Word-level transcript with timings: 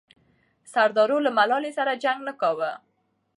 سردارو 0.73 1.17
له 1.25 1.31
ملالۍ 1.37 1.71
سره 1.77 1.99
جنګ 2.03 2.19
نه 2.27 2.33
کاوه. 2.41 2.71